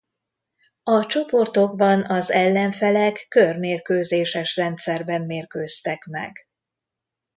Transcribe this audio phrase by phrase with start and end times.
[0.83, 6.47] A csoportokban az ellenfelek körmérkőzéses rendszerben mérkőztek meg.